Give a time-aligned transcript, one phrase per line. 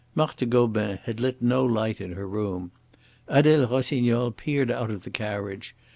[0.15, 2.71] Marthe Gobin had lit no light in her room.
[3.27, 5.75] Adele Rossignol peered out of the carriage.